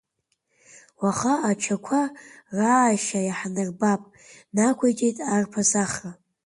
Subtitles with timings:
[1.01, 2.01] Уаха ачақәа
[2.57, 4.01] раашьа иаҳнарбап,
[4.55, 6.11] нақәиҵеит арԥыс Ахра.